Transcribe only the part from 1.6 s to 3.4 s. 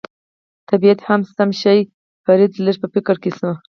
شي، فرید لږ په فکر کې